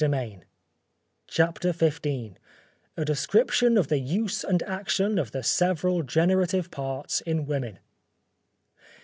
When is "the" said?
3.89-3.99, 5.31-5.43